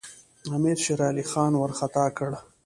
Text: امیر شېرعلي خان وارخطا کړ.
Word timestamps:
امیر 0.55 0.77
شېرعلي 0.83 1.25
خان 1.31 1.51
وارخطا 1.55 2.05
کړ. 2.17 2.31